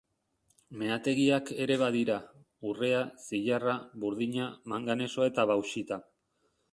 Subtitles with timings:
[0.83, 2.15] Meategiak ere badira:
[2.71, 6.01] urrea, zilarra, burdina, manganesoa eta bauxita.